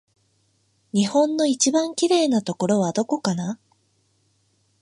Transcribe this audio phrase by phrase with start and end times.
[0.93, 3.59] 日本の一番きれいなところはどこかな